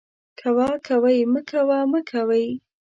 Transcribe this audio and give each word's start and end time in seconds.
کوه، 0.39 0.69
کوئ، 0.87 1.19
مکوه، 1.33 1.79
مکوئ 1.91 2.47